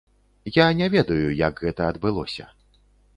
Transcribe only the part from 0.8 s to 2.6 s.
ведаю, як гэта адбылося.